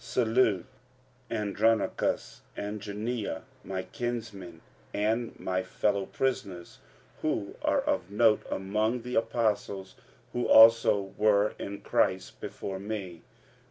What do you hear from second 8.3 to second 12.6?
among the apostles, who also were in Christ